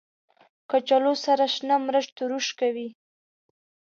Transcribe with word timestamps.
کچالو 0.69 1.13
سره 1.25 1.45
شنه 1.55 1.75
مرچ 1.85 2.07
تروش 2.17 2.47
کوي 2.59 2.87